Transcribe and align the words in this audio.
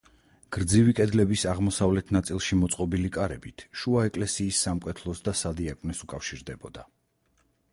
გრძივი 0.55 0.93
კედლების 0.99 1.43
აღმოსავლეთ 1.51 2.09
ნაწილში 2.15 2.57
მოწყობილი 2.61 3.11
კარებით 3.17 3.65
შუა 3.83 4.07
ეკლესიის 4.11 4.63
სამკვეთლოს 4.69 5.23
და 5.29 5.35
სადიაკვნეს 5.43 6.03
უკავშირდებოდა. 6.07 6.89